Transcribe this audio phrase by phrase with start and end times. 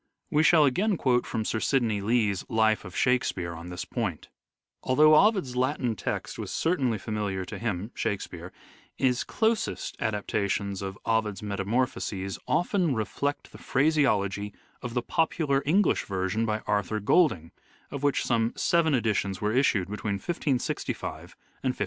[0.31, 4.29] We shall again quote from Sir Sidney Lee's" Life of Shakespeare" on this point:
[4.81, 8.51] "Although Ovid's Latin text was certainly familiar to him (Shakespeare)
[8.95, 16.47] his closest adaptations of Ovid's' Metamorphoses' often reflect the phraseology of the popular English version
[16.47, 17.51] by Arthur Golding
[17.91, 21.75] of which some seven editions were issued between 1565 and 1597."